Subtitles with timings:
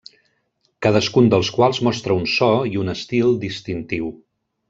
[0.85, 4.09] Cadascun dels quals mostra un so i un estil distintiu.